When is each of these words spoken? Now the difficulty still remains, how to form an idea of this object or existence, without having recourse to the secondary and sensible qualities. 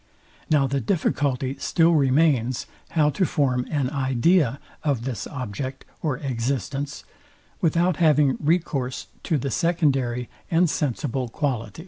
Now 0.49 0.65
the 0.65 0.81
difficulty 0.81 1.57
still 1.59 1.93
remains, 1.93 2.65
how 2.93 3.11
to 3.11 3.23
form 3.23 3.67
an 3.69 3.91
idea 3.91 4.59
of 4.83 5.03
this 5.05 5.27
object 5.27 5.85
or 6.01 6.17
existence, 6.17 7.03
without 7.61 7.97
having 7.97 8.35
recourse 8.39 9.09
to 9.21 9.37
the 9.37 9.51
secondary 9.51 10.27
and 10.49 10.67
sensible 10.67 11.29
qualities. 11.29 11.79